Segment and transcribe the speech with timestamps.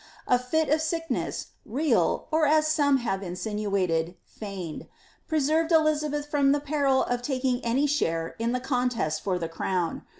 [0.27, 4.87] A fit of sickness, real, or, as some liave insinuated, feigned,
[5.27, 10.01] preserved Elizabeth from the peril of taking any share in the contest for the crown.